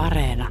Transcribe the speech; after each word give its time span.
Areena. 0.00 0.48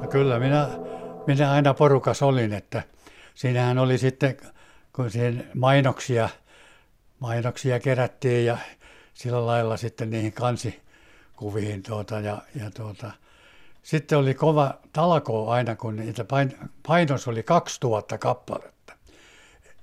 No 0.00 0.08
kyllä 0.10 0.38
minä, 0.38 0.68
minä 1.26 1.52
aina 1.52 1.74
porukas 1.74 2.22
olin, 2.22 2.52
että 2.52 2.82
siinähän 3.34 3.78
oli 3.78 3.98
sitten, 3.98 4.36
kun 4.92 5.10
siihen 5.10 5.50
mainoksia, 5.54 6.28
mainoksia 7.18 7.80
kerättiin 7.80 8.46
ja 8.46 8.58
sillä 9.14 9.46
lailla 9.46 9.76
sitten 9.76 10.10
niihin 10.10 10.32
kansikuviin 10.32 11.82
tuota, 11.82 12.20
ja, 12.20 12.38
ja 12.54 12.70
tuota, 12.70 13.10
sitten 13.82 14.18
oli 14.18 14.34
kova 14.34 14.78
talko 14.92 15.50
aina, 15.50 15.76
kun 15.76 15.96
niitä 15.96 16.24
pain, 16.24 16.56
painos 16.86 17.28
oli 17.28 17.42
2000 17.42 18.18
kappaletta. 18.18 18.81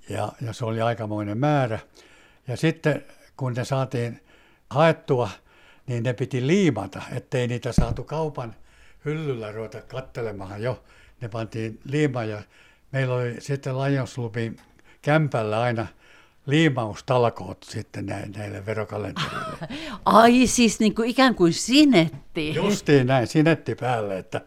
Ja, 0.09 0.31
ja 0.41 0.53
se 0.53 0.65
oli 0.65 0.81
aikamoinen 0.81 1.37
määrä. 1.37 1.79
Ja 2.47 2.57
sitten 2.57 3.05
kun 3.37 3.53
ne 3.53 3.65
saatiin 3.65 4.21
haettua, 4.69 5.29
niin 5.87 6.03
ne 6.03 6.13
piti 6.13 6.47
liimata, 6.47 7.01
ettei 7.11 7.47
niitä 7.47 7.71
saatu 7.71 8.03
kaupan 8.03 8.55
hyllyllä 9.05 9.51
ruveta 9.51 9.81
kattelemaan 9.81 10.63
jo. 10.63 10.83
Ne 11.21 11.29
pantiin 11.29 11.79
liima 11.83 12.23
ja 12.23 12.41
meillä 12.91 13.15
oli 13.15 13.35
sitten 13.39 13.77
Lions 13.77 14.13
Clubin 14.13 14.57
kämpällä 15.01 15.61
aina 15.61 15.87
liimaustalkoot 16.45 17.63
sitten 17.63 18.05
näille 18.05 18.65
verokalenterille. 18.65 19.57
Ai 20.05 20.47
siis 20.47 20.79
niin 20.79 20.95
kuin 20.95 21.09
ikään 21.09 21.35
kuin 21.35 21.53
sinetti. 21.53 22.55
Justiin 22.55 23.07
näin, 23.07 23.27
sinetti 23.27 23.75
päälle, 23.75 24.17
että 24.17 24.41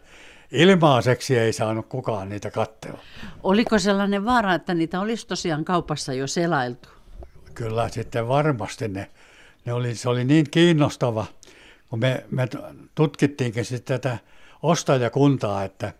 ilmaiseksi 0.53 1.37
ei 1.37 1.53
saanut 1.53 1.87
kukaan 1.87 2.29
niitä 2.29 2.51
kattella. 2.51 2.99
Oliko 3.43 3.79
sellainen 3.79 4.25
vaara, 4.25 4.53
että 4.53 4.73
niitä 4.73 4.99
olisi 4.99 5.27
tosiaan 5.27 5.65
kaupassa 5.65 6.13
jo 6.13 6.27
selailtu? 6.27 6.89
Kyllä 7.53 7.89
sitten 7.89 8.27
varmasti 8.27 8.87
ne, 8.87 9.09
ne 9.65 9.73
oli, 9.73 9.95
se 9.95 10.09
oli 10.09 10.23
niin 10.23 10.45
kiinnostava, 10.51 11.25
kun 11.89 11.99
me, 11.99 12.25
me 12.31 12.47
tutkittiinkin 12.95 13.65
sitten 13.65 13.99
tätä 13.99 14.17
ostajakuntaa, 14.63 15.63
että 15.63 15.93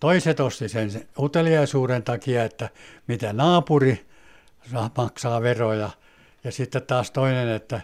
toiset 0.00 0.40
osti 0.40 0.68
sen 0.68 0.90
uteliaisuuden 1.18 2.02
takia, 2.02 2.44
että 2.44 2.68
mitä 3.06 3.32
naapuri 3.32 4.06
maksaa 4.96 5.42
veroja, 5.42 5.90
ja 6.44 6.52
sitten 6.52 6.82
taas 6.82 7.10
toinen, 7.10 7.48
että 7.48 7.80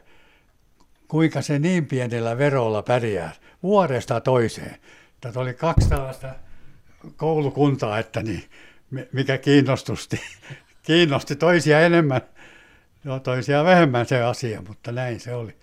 kuinka 1.08 1.42
se 1.42 1.58
niin 1.58 1.86
pienellä 1.86 2.38
verolla 2.38 2.82
pärjää 2.82 3.32
vuodesta 3.62 4.20
toiseen. 4.20 4.76
Tätä 5.20 5.40
oli 5.40 5.54
kaksi 5.54 5.88
tällaista 5.88 6.34
koulukuntaa, 7.16 7.98
että 7.98 8.22
niin, 8.22 8.44
mikä 9.12 9.38
kiinnostusti, 9.38 10.20
kiinnosti 10.82 11.36
toisia 11.36 11.80
enemmän, 11.80 12.20
no 13.04 13.20
toisia 13.20 13.64
vähemmän 13.64 14.06
se 14.06 14.22
asia, 14.22 14.62
mutta 14.68 14.92
näin 14.92 15.20
se 15.20 15.34
oli. 15.34 15.56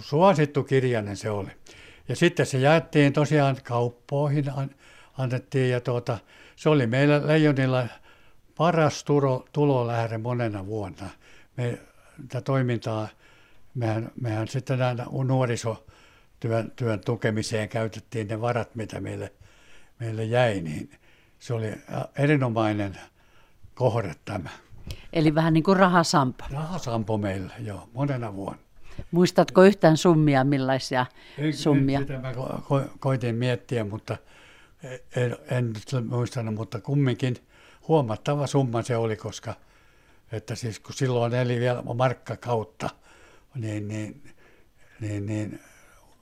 Suosittu 0.00 0.64
kirjainen 0.64 1.16
se 1.16 1.30
oli. 1.30 1.50
Ja 2.08 2.16
sitten 2.16 2.46
se 2.46 2.58
jaettiin 2.58 3.12
tosiaan 3.12 3.56
kauppoihin, 3.64 4.44
annettiin 5.18 5.70
ja 5.70 5.80
tuota, 5.80 6.18
se 6.56 6.68
oli 6.68 6.86
meillä 6.86 7.26
Leijonilla 7.26 7.86
paras 8.56 9.04
tulo, 9.04 9.44
tulolähde 9.52 10.18
monena 10.18 10.66
vuonna. 10.66 11.08
Me, 11.56 11.78
tätä 12.28 12.40
toimintaa, 12.40 13.08
mehän, 13.74 14.10
mehän 14.20 14.48
sitten 14.48 14.78
nuorisotyön 15.24 15.90
työn 16.76 17.00
tukemiseen 17.04 17.68
käytettiin 17.68 18.28
ne 18.28 18.40
varat, 18.40 18.74
mitä 18.74 19.00
meille, 19.00 19.32
meille 19.98 20.24
jäi, 20.24 20.60
niin 20.60 20.90
se 21.38 21.54
oli 21.54 21.72
erinomainen 22.18 22.98
kohde 23.74 24.14
tämä. 24.24 24.50
Eli 25.12 25.34
vähän 25.34 25.52
niin 25.52 25.64
kuin 25.64 25.76
rahasampo. 25.76 26.44
Rahasampo 26.52 27.18
meillä, 27.18 27.52
joo, 27.58 27.88
monena 27.94 28.34
vuonna. 28.34 28.62
Muistatko 29.10 29.62
yhtään 29.62 29.96
summia, 29.96 30.44
millaisia 30.44 31.06
en, 31.38 31.52
summia? 31.52 32.00
Sitä 32.00 32.18
mä 32.18 32.32
ko- 32.32 32.88
koitin 32.98 33.34
miettiä, 33.34 33.84
mutta 33.84 34.16
en, 35.16 35.36
en 35.50 35.74
muistanut, 36.08 36.54
mutta 36.54 36.80
kumminkin 36.80 37.36
huomattava 37.88 38.46
summa 38.46 38.82
se 38.82 38.96
oli, 38.96 39.16
koska 39.16 39.54
että 40.32 40.54
siis 40.54 40.80
kun 40.80 40.94
silloin 40.94 41.34
eli 41.34 41.60
vielä 41.60 41.82
markka 41.82 42.36
kautta, 42.36 42.90
niin, 43.54 43.88
niin, 43.88 44.22
niin, 45.00 45.26
niin 45.26 45.60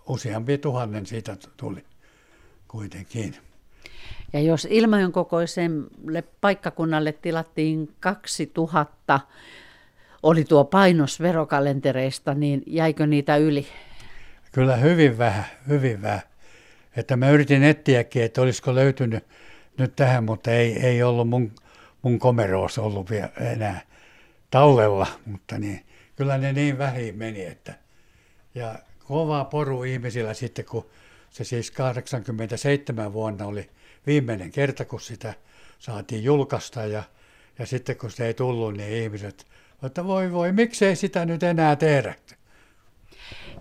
useampi 0.08 0.58
tuhannen 0.58 1.06
siitä 1.06 1.36
tuli 1.56 1.84
kuitenkin. 2.68 3.36
Ja 4.32 4.40
jos 4.40 4.68
Ilmajon 4.70 5.12
kokoiselle 5.12 6.24
paikkakunnalle 6.40 7.12
tilattiin 7.12 7.94
2000 8.00 9.20
oli 10.22 10.44
tuo 10.44 10.64
painos 10.64 11.20
verokalentereista, 11.20 12.34
niin 12.34 12.62
jäikö 12.66 13.06
niitä 13.06 13.36
yli? 13.36 13.66
Kyllä 14.52 14.76
hyvin 14.76 15.18
vähän, 15.18 15.44
hyvin 15.68 16.02
vähän. 16.02 16.22
Että 16.96 17.16
mä 17.16 17.30
yritin 17.30 17.62
etsiäkin, 17.62 18.22
että 18.22 18.42
olisiko 18.42 18.74
löytynyt 18.74 19.24
nyt 19.78 19.96
tähän, 19.96 20.24
mutta 20.24 20.50
ei, 20.50 20.78
ei 20.86 21.02
ollut 21.02 21.28
mun, 21.28 21.52
mun 22.02 22.18
komeroos 22.18 22.78
ollut 22.78 23.10
vielä 23.10 23.28
enää 23.40 23.80
tallella, 24.50 25.06
mutta 25.26 25.58
niin, 25.58 25.84
kyllä 26.16 26.38
ne 26.38 26.52
niin 26.52 26.78
vähin 26.78 27.16
meni, 27.16 27.44
että 27.44 27.74
ja 28.54 28.74
kova 29.08 29.44
poru 29.44 29.82
ihmisillä 29.84 30.34
sitten, 30.34 30.64
kun 30.64 30.86
se 31.30 31.44
siis 31.44 31.70
87 31.70 33.12
vuonna 33.12 33.46
oli 33.46 33.70
viimeinen 34.06 34.50
kerta, 34.50 34.84
kun 34.84 35.00
sitä 35.00 35.34
saatiin 35.78 36.24
julkaista 36.24 36.84
ja, 36.84 37.02
ja 37.58 37.66
sitten 37.66 37.96
kun 37.96 38.10
se 38.10 38.26
ei 38.26 38.34
tullut, 38.34 38.74
niin 38.74 39.02
ihmiset 39.02 39.46
että 39.82 40.04
voi 40.04 40.32
voi, 40.32 40.52
miksei 40.52 40.96
sitä 40.96 41.24
nyt 41.24 41.42
enää 41.42 41.76
tehdä. 41.76 42.14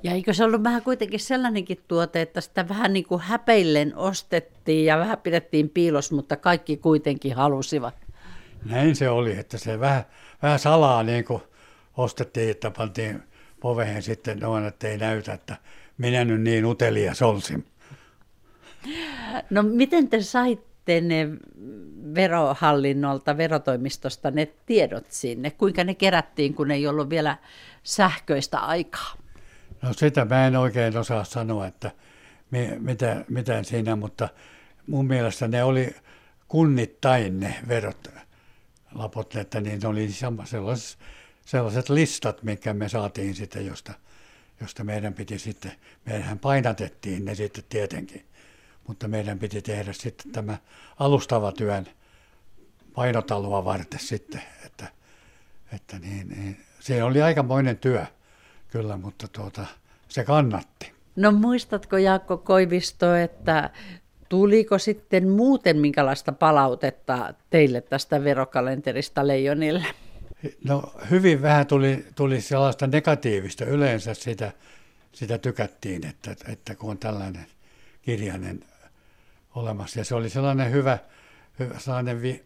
Ja 0.03 0.11
eikö 0.11 0.33
se 0.33 0.43
ollut 0.43 0.63
vähän 0.63 0.81
kuitenkin 0.81 1.19
sellainenkin 1.19 1.83
tuote, 1.87 2.21
että 2.21 2.41
sitä 2.41 2.69
vähän 2.69 2.93
niin 2.93 3.05
kuin 3.05 3.21
häpeillen 3.21 3.95
ostettiin 3.95 4.85
ja 4.85 4.97
vähän 4.97 5.17
pidettiin 5.17 5.69
piilos, 5.69 6.11
mutta 6.11 6.35
kaikki 6.35 6.77
kuitenkin 6.77 7.35
halusivat? 7.35 7.95
Näin 8.65 8.95
se 8.95 9.09
oli, 9.09 9.39
että 9.39 9.57
se 9.57 9.79
vähän, 9.79 10.03
vähän 10.41 10.59
salaa 10.59 11.03
niin 11.03 11.25
kuin 11.25 11.41
ostettiin, 11.97 12.51
että 12.51 12.71
pantiin 12.71 13.23
poveen 13.59 14.03
sitten 14.03 14.39
noin, 14.39 14.65
että 14.65 14.87
ei 14.87 14.97
näytä, 14.97 15.33
että 15.33 15.55
minä 15.97 16.25
nyt 16.25 16.41
niin 16.41 16.65
utelias 16.65 17.21
olisin. 17.21 17.65
No 19.49 19.63
miten 19.63 20.09
te 20.09 20.21
saitte 20.21 21.01
ne 21.01 21.29
verohallinnolta, 22.15 23.37
verotoimistosta 23.37 24.31
ne 24.31 24.47
tiedot 24.65 25.05
sinne? 25.09 25.51
Kuinka 25.51 25.83
ne 25.83 25.93
kerättiin, 25.93 26.53
kun 26.53 26.71
ei 26.71 26.87
ollut 26.87 27.09
vielä 27.09 27.37
sähköistä 27.83 28.59
aikaa? 28.59 29.13
No 29.81 29.93
sitä 29.93 30.25
mä 30.25 30.47
en 30.47 30.55
oikein 30.55 30.97
osaa 30.97 31.23
sanoa, 31.23 31.67
että 31.67 31.91
mitä, 32.79 33.25
mitä 33.29 33.63
siinä, 33.63 33.95
mutta 33.95 34.29
mun 34.87 35.07
mielestä 35.07 35.47
ne 35.47 35.63
oli 35.63 35.95
kunnittain 36.47 37.39
ne 37.39 37.55
verot, 37.67 38.07
lapot, 38.95 39.35
että 39.35 39.61
niin 39.61 39.85
oli 39.85 40.09
sellaiset, 40.45 40.99
sellaiset 41.47 41.89
listat, 41.89 42.43
mitkä 42.43 42.73
me 42.73 42.89
saatiin 42.89 43.35
sitten, 43.35 43.65
josta, 43.65 43.93
josta 44.61 44.83
meidän 44.83 45.13
piti 45.13 45.39
sitten, 45.39 45.71
meidän 46.05 46.39
painatettiin 46.39 47.25
ne 47.25 47.35
sitten 47.35 47.63
tietenkin, 47.69 48.25
mutta 48.87 49.07
meidän 49.07 49.39
piti 49.39 49.61
tehdä 49.61 49.93
sitten 49.93 50.31
tämä 50.31 50.57
alustava 50.99 51.51
työn 51.51 51.85
painotaloa 52.95 53.65
varten 53.65 53.99
sitten, 53.99 54.41
että, 54.65 54.87
että 55.73 55.99
niin, 55.99 56.29
niin, 56.29 56.57
se 56.79 57.03
oli 57.03 57.21
aikamoinen 57.21 57.77
työ 57.77 58.05
kyllä, 58.67 58.97
mutta 58.97 59.27
tuota, 59.27 59.65
se 60.07 60.23
kannatti. 60.23 60.91
No 61.15 61.31
muistatko 61.31 61.97
Jaakko 61.97 62.37
Koivisto, 62.37 63.15
että 63.15 63.69
tuliko 64.29 64.77
sitten 64.77 65.29
muuten 65.29 65.77
minkälaista 65.77 66.31
palautetta 66.31 67.33
teille 67.49 67.81
tästä 67.81 68.23
verokalenterista 68.23 69.27
Leijonille? 69.27 69.85
No 70.63 70.93
hyvin 71.09 71.41
vähän 71.41 71.67
tuli, 71.67 72.05
tuli 72.15 72.41
sellaista 72.41 72.87
negatiivista. 72.87 73.65
Yleensä 73.65 74.13
sitä, 74.13 74.51
sitä 75.11 75.37
tykättiin, 75.37 76.05
että, 76.05 76.35
että 76.47 76.75
kun 76.75 76.89
on 76.89 76.97
tällainen 76.97 77.45
kirjainen 78.01 78.63
olemassa. 79.55 79.99
Ja 79.99 80.05
se 80.05 80.15
oli 80.15 80.29
sellainen 80.29 80.71
hyvä, 80.71 80.97
hyvä 81.59 81.79
sellainen 81.79 82.21
vi, 82.21 82.43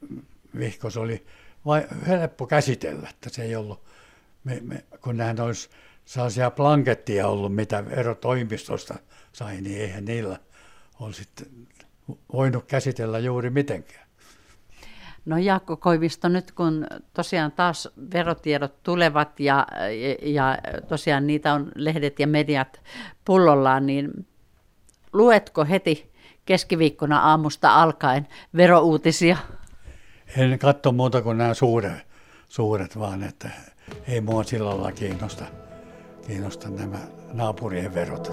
vihko, 0.59 0.89
se 0.89 0.99
oli 0.99 1.25
vai, 1.65 1.87
helppo 2.07 2.47
käsitellä, 2.47 3.09
että 3.09 3.29
se 3.29 3.43
ei 3.43 3.55
ollut, 3.55 3.83
me, 4.43 4.59
me, 4.63 4.83
kun 5.01 5.17
nähän 5.17 5.39
olisi 5.39 5.69
sellaisia 6.05 6.51
blankettia 6.51 7.27
ollut, 7.27 7.55
mitä 7.55 7.83
erotoimistosta 7.89 8.95
sai, 9.33 9.61
niin 9.61 9.81
eihän 9.81 10.05
niillä 10.05 10.39
olisi 10.99 11.27
voinut 12.33 12.65
käsitellä 12.65 13.19
juuri 13.19 13.49
mitenkään. 13.49 14.07
No 15.25 15.37
Jaakko 15.37 15.77
Koivisto, 15.77 16.27
nyt 16.27 16.51
kun 16.51 16.87
tosiaan 17.13 17.51
taas 17.51 17.89
verotiedot 18.13 18.83
tulevat 18.83 19.39
ja, 19.39 19.67
ja 20.21 20.57
tosiaan 20.87 21.27
niitä 21.27 21.53
on 21.53 21.71
lehdet 21.75 22.19
ja 22.19 22.27
mediat 22.27 22.81
pullollaan, 23.25 23.85
niin 23.85 24.27
luetko 25.13 25.65
heti 25.65 26.11
keskiviikkona 26.45 27.19
aamusta 27.19 27.81
alkaen 27.81 28.27
verouutisia? 28.55 29.37
En 30.37 30.59
katso 30.59 30.91
muuta 30.91 31.21
kuin 31.21 31.37
nämä 31.37 31.53
suuret, 31.53 32.07
suuret, 32.49 32.99
vaan 32.99 33.23
että 33.23 33.49
ei 34.07 34.21
mua 34.21 34.43
sillä 34.43 34.69
lailla 34.69 34.91
kiinnosta, 34.91 35.45
kiinnosta 36.27 36.69
nämä 36.69 36.99
naapurien 37.33 37.93
verot. 37.93 38.31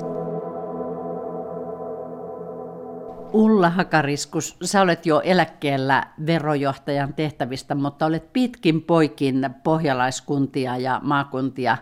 Ulla 3.32 3.70
Hakariskus, 3.70 4.56
sä 4.64 4.80
olet 4.80 5.06
jo 5.06 5.20
eläkkeellä 5.20 6.06
verojohtajan 6.26 7.14
tehtävistä, 7.14 7.74
mutta 7.74 8.06
olet 8.06 8.32
pitkin 8.32 8.82
poikin 8.82 9.50
pohjalaiskuntia 9.64 10.76
ja 10.76 11.00
maakuntia 11.04 11.76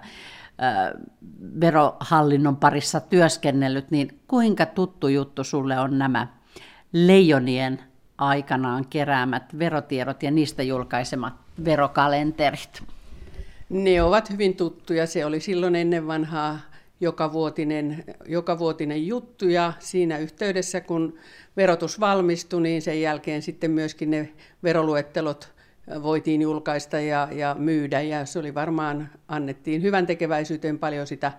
verohallinnon 1.61 2.57
parissa 2.57 3.01
työskennellyt, 3.01 3.91
niin 3.91 4.21
kuinka 4.29 4.67
tuttu 4.67 5.09
juttu 5.09 5.45
sulle 5.45 5.79
on 5.79 5.99
nämä 5.99 6.27
leijonien 6.93 7.81
aikanaan 8.19 8.87
keräämät 8.91 9.59
verotiedot 9.59 10.23
ja 10.23 10.31
niistä 10.31 10.63
julkaisemat 10.63 11.35
verokalenterit? 11.65 12.83
Ne 13.69 14.03
ovat 14.03 14.31
hyvin 14.31 14.57
tuttuja. 14.57 15.07
Se 15.07 15.25
oli 15.25 15.41
silloin 15.41 15.77
ennen 15.77 16.07
vanhaa 16.07 16.59
jokavuotinen, 17.01 18.05
jokavuotinen 18.27 19.07
juttu. 19.07 19.49
Ja 19.49 19.73
siinä 19.79 20.19
yhteydessä, 20.19 20.81
kun 20.81 21.19
verotus 21.57 22.01
valmistui, 22.01 22.63
niin 22.63 22.83
sen 22.83 23.01
jälkeen 23.01 23.43
sitten 23.43 23.71
myöskin 23.71 24.11
ne 24.11 24.33
veroluettelot 24.63 25.57
voitiin 26.03 26.43
julkaista 26.43 27.01
ja, 27.01 27.29
ja 27.33 27.57
myydä. 27.59 28.01
Ja 28.01 28.27
se 28.27 28.39
oli 28.39 28.55
varmaan, 28.55 29.11
annettiin 29.29 29.83
hyvän 29.83 30.07
tekeväisyyteen 30.07 30.79
paljon 30.79 31.07
sitä, 31.07 31.33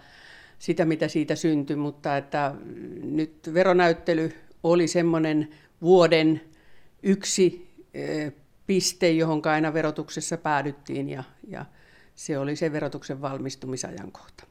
sitä, 0.60 0.86
mitä 0.86 1.08
siitä 1.08 1.36
syntyi, 1.36 1.76
mutta 1.76 2.18
että 2.18 2.56
nyt 3.04 3.50
veronäyttely 3.54 4.34
oli 4.64 4.88
semmoinen 4.88 5.50
vuoden 5.82 6.42
yksi 7.04 7.68
e, 7.94 8.32
piste, 8.68 9.12
johon 9.12 9.42
aina 9.46 9.74
verotuksessa 9.74 10.38
päädyttiin. 10.38 11.10
Ja, 11.10 11.24
ja 11.48 11.66
se 12.16 12.38
oli 12.38 12.56
se 12.56 12.72
verotuksen 12.72 13.22
valmistumisajankohta. 13.22 14.44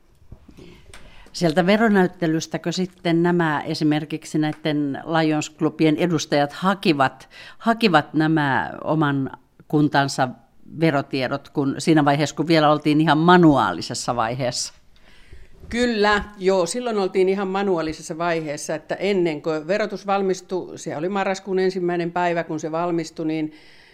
Sieltä 1.37 1.67
veronäyttelystäkö 1.67 2.73
sitten 2.73 3.23
nämä 3.23 3.63
esimerkiksi 3.67 4.39
näiden 4.39 5.03
Lions 5.05 5.57
edustajat 5.97 6.53
hakivat, 6.53 7.29
hakivat 7.59 8.15
nämä 8.15 8.73
oman 8.85 9.31
kuntansa 9.69 10.29
verotiedot, 10.81 11.49
kun 11.49 11.75
siinä 11.79 12.05
vaiheessa, 12.05 12.37
kun 12.37 12.47
vielä 12.47 12.73
oltiin 12.73 13.01
ihan 13.01 13.19
manuaalisessa 13.19 14.17
vaiheessa? 14.17 14.75
Kyllä, 15.69 16.25
joo, 16.39 16.67
silloin 16.67 16.99
oltiin 16.99 17.29
ihan 17.29 17.49
manuaalisessa 17.49 18.19
vaiheessa, 18.19 18.75
että 18.75 18.95
ennen 18.95 19.43
kuin 19.43 19.67
verotus 19.67 20.07
valmistui, 20.07 20.79
se 20.79 20.97
oli 20.97 21.09
marraskuun 21.09 21.59
ensimmäinen 21.59 22.13
päivä, 22.13 22.45
kun 22.45 22.61
se 22.61 22.73
valmistui, 22.73 23.27
niin 23.27 23.53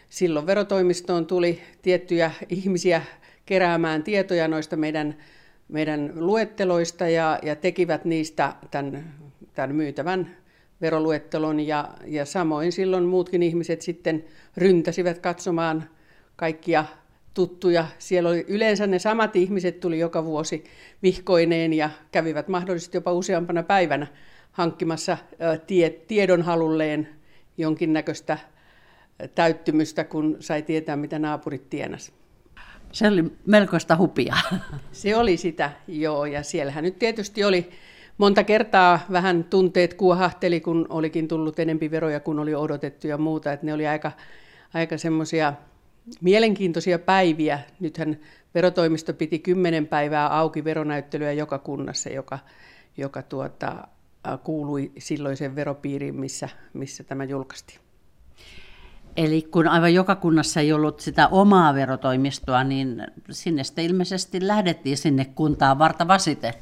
silloin 0.09 0.47
verotoimistoon 0.47 1.27
tuli 1.27 1.63
tiettyjä 1.83 2.31
ihmisiä 2.49 3.03
keräämään 3.47 4.03
tietoja 4.03 4.49
noista 4.49 4.77
meidän, 4.77 5.15
meidän 5.73 6.13
luetteloista 6.15 7.09
ja, 7.09 7.39
ja 7.43 7.57
tekivät 7.57 8.05
niistä 8.05 8.55
tämän, 8.71 9.15
tämän 9.55 9.75
myytävän 9.75 10.37
veroluettelon 10.81 11.61
ja, 11.61 11.89
ja 12.07 12.25
samoin 12.25 12.73
silloin 12.73 13.05
muutkin 13.05 13.43
ihmiset 13.43 13.83
sitten 13.83 14.25
ryntäsivät 14.57 15.19
katsomaan 15.19 15.85
kaikkia 16.37 16.85
tuttuja. 17.35 17.87
Siellä 17.99 18.31
oli 18.31 18.45
yleensä 18.49 18.87
ne 18.87 18.99
samat 18.99 19.37
ihmiset 19.37 19.81
tuli 19.81 19.99
joka 19.99 20.25
vuosi 20.25 20.65
vihkoineen 21.03 21.73
ja 21.73 21.91
kävivät 22.13 22.49
mahdollisesti 22.49 22.97
jopa 22.97 23.13
useampana 23.13 23.63
päivänä 23.63 24.07
hankkimassa 24.53 25.19
tie, 25.67 25.91
tiedonhalulleen 25.91 27.09
jonkinnäköistä 27.59 28.39
täyttymystä, 29.35 30.05
kun 30.05 30.37
sai 30.41 30.63
tietää, 30.63 30.97
mitä 30.97 31.19
naapurit 31.19 31.71
tienas. 31.71 32.13
Se 32.93 33.09
oli 33.09 33.33
melkoista 33.47 33.97
hupia. 33.97 34.37
Se 34.93 35.17
oli 35.17 35.37
sitä, 35.37 35.71
joo. 35.89 36.27
Ja 36.27 36.43
siellähän 36.43 36.85
nyt 36.85 36.99
tietysti 36.99 37.45
oli 37.45 37.71
monta 38.19 38.45
kertaa 38.45 39.01
vähän 39.13 39.45
tunteet 39.45 39.95
kuohahteli, 39.95 40.61
kun 40.61 40.87
olikin 40.89 41.29
tullut 41.29 41.59
enempi 41.59 41.91
veroja 41.91 42.21
kuin 42.21 42.39
oli 42.39 42.55
odotettu 42.55 43.07
ja 43.07 43.19
muuta. 43.19 43.53
Että 43.53 43.67
ne 43.67 43.75
oli 43.75 43.87
aika, 43.87 44.13
aika 44.75 44.99
semmoisia 44.99 45.53
mielenkiintoisia 46.21 46.99
päiviä. 46.99 47.59
Nythän 47.81 48.19
verotoimisto 48.55 49.15
piti 49.15 49.39
kymmenen 49.39 49.87
päivää 49.87 50.39
auki 50.39 50.65
veronäyttelyä 50.65 51.33
joka 51.33 51.59
kunnassa, 51.59 52.11
joka, 52.11 52.39
joka 52.97 53.23
tuota, 53.23 53.89
kuului 54.45 54.93
silloiseen 54.99 55.57
veropiiriin, 55.57 56.21
missä, 56.21 56.49
missä 56.73 57.05
tämä 57.05 57.25
julkaistiin. 57.25 57.82
Eli 59.17 59.43
kun 59.43 59.69
aivan 59.69 59.95
joka 59.95 60.17
kunnassa 60.17 60.61
ei 60.61 60.73
ollut 60.73 61.01
sitä 61.01 61.29
omaa 61.29 61.75
verotoimistoa, 61.75 62.65
niin 62.65 63.07
sinne 63.31 63.65
sitten 63.65 63.85
ilmeisesti 63.85 64.47
lähdettiin 64.47 64.97
sinne 64.97 65.25
kuntaan 65.25 65.79
varta 65.79 66.09
vasite. 66.09 66.55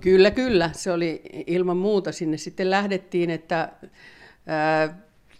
Kyllä, 0.00 0.30
kyllä. 0.30 0.70
Se 0.72 0.92
oli 0.92 1.22
ilman 1.46 1.76
muuta. 1.76 2.12
Sinne 2.12 2.36
sitten 2.36 2.70
lähdettiin, 2.70 3.30
että 3.30 3.72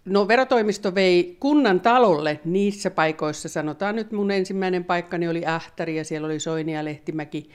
no, 0.05 0.29
verotoimisto 0.29 0.95
vei 0.95 1.37
kunnan 1.41 1.81
talolle 1.81 2.41
niissä 2.45 2.91
paikoissa. 2.91 3.49
Sanotaan 3.49 3.97
nyt 3.97 4.13
mun 4.13 4.31
ensimmäinen 4.31 4.85
paikkani 4.85 5.29
oli 5.29 5.47
Ähtäri 5.47 5.97
ja 5.97 6.05
siellä 6.05 6.27
oli 6.27 6.41
Soini 6.41 6.75
ja 6.75 6.85
Lehtimäki 6.85 7.51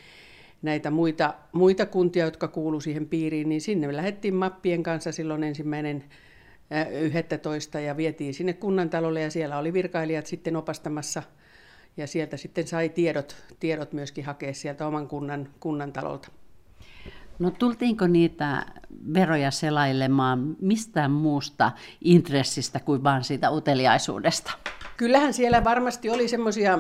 näitä 0.62 0.92
muita, 0.92 1.34
muita 1.52 1.86
kuntia, 1.86 2.26
jotka 2.26 2.48
kuulu 2.48 2.80
siihen 2.80 3.08
piiriin, 3.08 3.50
niin 3.50 3.62
sinne 3.62 3.88
me 3.88 3.96
lähdettiin 3.96 4.36
mappien 4.36 4.84
kanssa 4.84 5.12
silloin 5.12 5.44
ensimmäinen 5.44 6.04
11 7.02 7.80
ja 7.80 7.98
vietiin 7.98 8.34
sinne 8.34 8.54
kunnantalolle 8.54 9.22
ja 9.22 9.32
siellä 9.32 9.58
oli 9.58 9.74
virkailijat 9.74 10.26
sitten 10.26 10.56
opastamassa 10.56 11.24
ja 11.98 12.08
sieltä 12.08 12.38
sitten 12.38 12.68
sai 12.68 12.90
tiedot, 12.90 13.36
tiedot 13.60 13.94
myöskin 13.94 14.26
hakea 14.26 14.54
sieltä 14.54 14.88
oman 14.88 15.08
kunnan, 15.08 15.50
kunnan 15.60 15.94
talolta. 15.94 16.28
No 17.40 17.52
tultiinko 17.52 18.08
niitä 18.08 18.66
veroja 19.14 19.52
selailemaan 19.52 20.56
mistään 20.62 21.12
muusta 21.12 21.72
intressistä 22.02 22.80
kuin 22.80 23.04
vain 23.04 23.24
siitä 23.24 23.52
uteliaisuudesta? 23.52 24.52
Kyllähän 24.98 25.34
siellä 25.34 25.64
varmasti 25.64 26.10
oli 26.10 26.28
semmoisia 26.28 26.80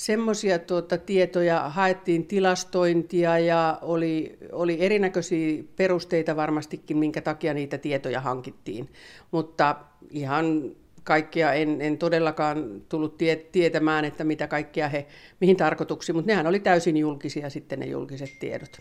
semmoisia 0.00 0.58
tuota, 0.58 0.98
tietoja, 0.98 1.68
haettiin 1.68 2.26
tilastointia 2.26 3.38
ja 3.38 3.78
oli, 3.82 4.38
oli 4.52 4.76
erinäköisiä 4.80 5.64
perusteita 5.76 6.36
varmastikin, 6.36 6.98
minkä 6.98 7.20
takia 7.20 7.54
niitä 7.54 7.78
tietoja 7.78 8.20
hankittiin. 8.20 8.88
Mutta 9.30 9.76
ihan 10.10 10.62
kaikkia 11.04 11.52
en, 11.52 11.80
en 11.80 11.98
todellakaan 11.98 12.82
tullut 12.88 13.16
tie, 13.16 13.36
tietämään, 13.36 14.04
että 14.04 14.24
mitä 14.24 14.46
kaikkia 14.46 14.88
he, 14.88 15.06
mihin 15.40 15.56
tarkoituksiin, 15.56 16.16
mutta 16.16 16.30
nehän 16.30 16.46
oli 16.46 16.60
täysin 16.60 16.96
julkisia 16.96 17.50
sitten 17.50 17.80
ne 17.80 17.86
julkiset 17.86 18.30
tiedot. 18.40 18.78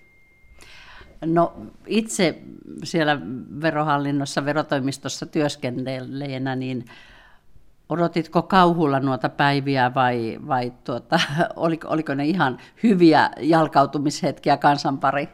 No 1.25 1.53
itse 1.87 2.35
siellä 2.83 3.21
verohallinnossa, 3.61 4.45
verotoimistossa 4.45 5.25
työskennelleenä, 5.25 6.55
niin 6.55 6.85
odotitko 7.89 8.41
kauhulla 8.41 8.99
noita 8.99 9.29
päiviä 9.29 9.91
vai, 9.95 10.39
vai 10.47 10.73
tuota, 10.83 11.19
oliko, 11.55 11.87
oliko 11.87 12.13
ne 12.13 12.25
ihan 12.25 12.57
hyviä 12.83 13.29
jalkautumishetkiä 13.39 14.57
kansanpari? 14.57 15.29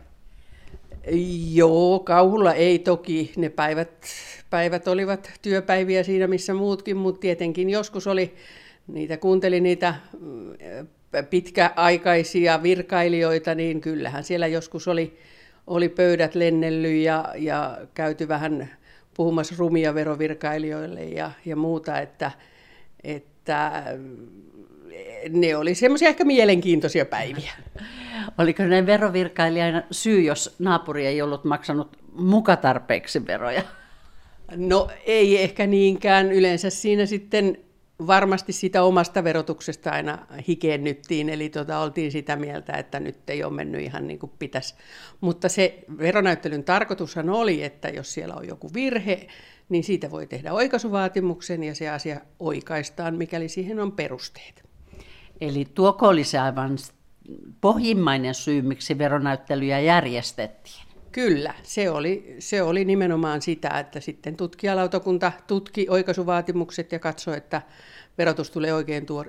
Joo, 1.52 2.00
kauhulla 2.00 2.54
ei 2.54 2.80
toki. 2.80 3.32
Ne 3.38 3.50
päivät, 3.50 4.06
päivät 4.50 4.88
olivat 4.88 5.32
työpäiviä 5.42 6.04
siinä 6.04 6.28
missä 6.28 6.54
muutkin, 6.54 6.98
mutta 6.98 7.22
tietenkin 7.22 7.70
joskus 7.70 8.08
oli, 8.08 8.36
niitä 8.88 9.18
kuuntelin 9.18 9.64
niitä 9.64 9.96
mm, 10.20 10.88
pitkäaikaisia 11.30 12.64
virkailijoita, 12.64 13.56
niin 13.56 13.82
kyllähän 13.82 14.24
siellä 14.24 14.48
joskus 14.48 14.88
oli 14.88 15.18
oli 15.68 15.90
pöydät 15.90 16.36
lennellyt 16.36 17.04
ja, 17.04 17.34
ja 17.38 17.78
käyty 17.94 18.28
vähän 18.28 18.70
puhumassa 19.16 19.56
rumia 19.58 19.94
verovirkailijoille 19.94 21.04
ja, 21.04 21.32
ja 21.46 21.56
muuta, 21.56 22.00
että, 22.00 22.32
että 23.04 23.84
ne 25.30 25.56
oli 25.56 25.76
semmoisia 25.76 26.10
ehkä 26.10 26.24
mielenkiintoisia 26.24 27.06
päiviä. 27.06 27.52
Oliko 28.38 28.64
ne 28.64 28.86
verovirkailijan 28.86 29.84
syy, 29.92 30.22
jos 30.22 30.56
naapuri 30.60 31.06
ei 31.06 31.22
ollut 31.22 31.44
maksanut 31.44 31.98
muka 32.14 32.56
tarpeeksi 32.56 33.28
veroja? 33.28 33.62
No 34.56 34.88
ei 35.06 35.44
ehkä 35.44 35.68
niinkään. 35.68 36.32
Yleensä 36.32 36.70
siinä 36.70 37.06
sitten 37.06 37.58
varmasti 38.08 38.54
sitä 38.54 38.84
omasta 38.84 39.24
verotuksesta 39.24 39.92
aina 39.92 40.28
hikennyttiin, 40.48 41.30
eli 41.30 41.50
tota, 41.50 41.80
oltiin 41.80 42.12
sitä 42.12 42.36
mieltä, 42.36 42.74
että 42.74 43.00
nyt 43.00 43.30
ei 43.30 43.44
ole 43.44 43.54
mennyt 43.54 43.82
ihan 43.82 44.08
niin 44.08 44.20
kuin 44.20 44.32
pitäisi. 44.40 44.76
Mutta 45.22 45.50
se 45.50 45.84
veronäyttelyn 45.98 46.64
tarkoitushan 46.64 47.30
oli, 47.30 47.64
että 47.64 47.90
jos 47.90 48.14
siellä 48.14 48.36
on 48.36 48.48
joku 48.48 48.74
virhe, 48.74 49.28
niin 49.70 49.84
siitä 49.84 50.12
voi 50.12 50.28
tehdä 50.28 50.54
oikaisuvaatimuksen 50.54 51.64
ja 51.64 51.76
se 51.76 51.90
asia 51.90 52.22
oikaistaan, 52.40 53.16
mikäli 53.16 53.50
siihen 53.50 53.80
on 53.80 53.92
perusteet. 53.92 54.64
Eli 55.42 55.66
tuoko 55.74 56.08
oli 56.08 56.24
se 56.24 56.40
aivan 56.40 56.78
pohjimmainen 57.62 58.34
syy, 58.34 58.62
miksi 58.62 58.98
veronäyttelyjä 58.98 59.80
järjestettiin? 59.80 60.95
Kyllä, 61.16 61.54
se 61.64 61.90
oli, 61.90 62.36
se 62.40 62.62
oli 62.62 62.86
nimenomaan 62.86 63.42
sitä, 63.42 63.70
että 63.70 64.00
sitten 64.00 64.38
tutkijalautakunta 64.38 65.32
tutki 65.48 65.86
oikaisuvaatimukset 65.90 66.92
ja 66.92 67.00
katsoi, 67.00 67.38
että 67.38 67.62
verotus 68.18 68.52
tulee 68.52 68.74
oikein 68.74 69.06
tuor, 69.06 69.28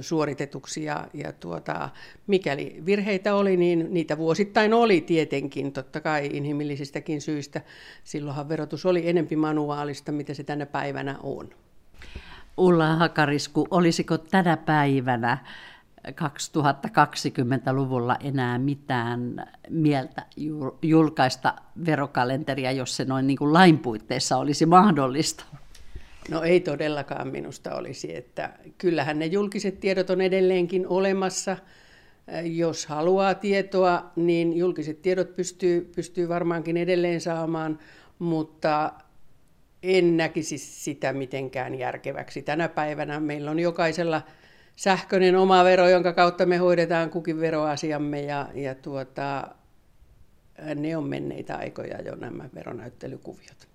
suoritetuksi 0.00 0.84
ja, 0.84 1.08
ja 1.14 1.32
tuota, 1.32 1.88
mikäli 2.26 2.82
virheitä 2.86 3.34
oli, 3.34 3.56
niin 3.56 3.86
niitä 3.90 4.18
vuosittain 4.18 4.74
oli 4.74 5.00
tietenkin, 5.00 5.72
totta 5.72 6.00
kai 6.00 6.30
inhimillisistäkin 6.32 7.20
syistä. 7.20 7.60
Silloinhan 8.04 8.48
verotus 8.48 8.86
oli 8.86 9.08
enempi 9.08 9.36
manuaalista, 9.36 10.12
mitä 10.12 10.34
se 10.34 10.44
tänä 10.44 10.66
päivänä 10.66 11.16
on. 11.22 11.48
Ulla 12.56 12.96
Hakarisku, 12.96 13.66
olisiko 13.70 14.18
tänä 14.18 14.56
päivänä 14.56 15.38
2020-luvulla 16.08 18.16
enää 18.20 18.58
mitään 18.58 19.46
mieltä 19.70 20.26
julkaista 20.82 21.54
verokalenteria, 21.86 22.72
jos 22.72 22.96
se 22.96 23.04
noin 23.04 23.26
niin 23.26 23.38
kuin 23.38 23.52
lain 23.52 23.78
puitteissa 23.78 24.36
olisi 24.36 24.66
mahdollista? 24.66 25.44
No 26.30 26.42
ei 26.42 26.60
todellakaan 26.60 27.28
minusta 27.28 27.74
olisi, 27.74 28.16
että 28.16 28.50
kyllähän 28.78 29.18
ne 29.18 29.26
julkiset 29.26 29.80
tiedot 29.80 30.10
on 30.10 30.20
edelleenkin 30.20 30.88
olemassa. 30.88 31.56
Jos 32.42 32.86
haluaa 32.86 33.34
tietoa, 33.34 34.12
niin 34.16 34.56
julkiset 34.56 35.02
tiedot 35.02 35.36
pystyy, 35.36 35.92
pystyy 35.96 36.28
varmaankin 36.28 36.76
edelleen 36.76 37.20
saamaan, 37.20 37.78
mutta 38.18 38.92
en 39.82 40.16
näkisi 40.16 40.58
sitä 40.58 41.12
mitenkään 41.12 41.74
järkeväksi. 41.74 42.42
Tänä 42.42 42.68
päivänä 42.68 43.20
meillä 43.20 43.50
on 43.50 43.58
jokaisella 43.58 44.22
sähköinen 44.78 45.36
oma 45.36 45.64
vero, 45.64 45.88
jonka 45.88 46.12
kautta 46.12 46.46
me 46.46 46.56
hoidetaan 46.56 47.10
kukin 47.10 47.40
veroasiamme 47.40 48.20
ja, 48.20 48.48
ja 48.54 48.74
tuota, 48.74 49.48
ne 50.74 50.96
on 50.96 51.04
menneitä 51.04 51.56
aikoja 51.56 52.02
jo 52.02 52.14
nämä 52.14 52.48
veronäyttelykuviot. 52.54 53.67